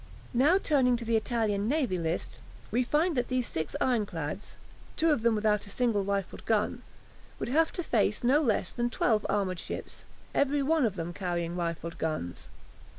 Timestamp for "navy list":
1.67-2.39